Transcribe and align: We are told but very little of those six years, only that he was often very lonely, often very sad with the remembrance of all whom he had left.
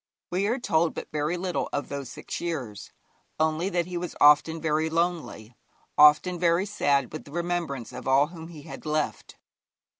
We 0.31 0.47
are 0.47 0.57
told 0.57 0.95
but 0.95 1.11
very 1.11 1.37
little 1.37 1.69
of 1.71 1.87
those 1.89 2.09
six 2.09 2.41
years, 2.41 2.91
only 3.39 3.69
that 3.69 3.85
he 3.85 3.97
was 3.97 4.15
often 4.19 4.59
very 4.59 4.89
lonely, 4.89 5.55
often 5.95 6.39
very 6.39 6.65
sad 6.65 7.13
with 7.13 7.23
the 7.25 7.31
remembrance 7.31 7.93
of 7.93 8.07
all 8.07 8.25
whom 8.29 8.47
he 8.47 8.63
had 8.63 8.87
left. 8.87 9.37